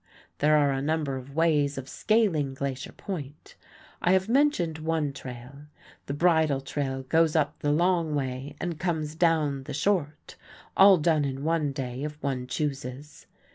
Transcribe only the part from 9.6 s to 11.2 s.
the short all